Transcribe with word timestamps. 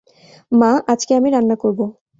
মা 0.51 0.71
আজকে 0.87 1.11
আমি 1.15 1.29
রান্না 1.31 1.55
করবো। 1.55 1.85